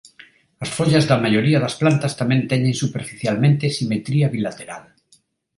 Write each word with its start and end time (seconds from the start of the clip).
As 0.63 0.69
follas 0.77 1.05
da 1.09 1.21
maioría 1.25 1.61
das 1.65 1.77
plantas 1.81 2.13
tamén 2.21 2.41
teñen 2.51 2.75
superficialmente 2.83 3.73
simetría 3.77 4.27
bilateral. 4.35 4.83